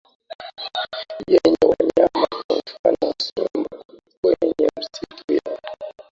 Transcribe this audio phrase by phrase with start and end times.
[1.31, 3.77] yenye wanyama kwa mfano simba
[4.21, 5.59] kwenye misitu ya